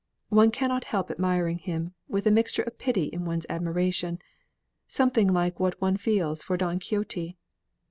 [0.29, 4.17] One cannot help admiring him, with a mixture of pity in one's admiration,
[4.87, 7.37] something like what one feels for Don Quixote.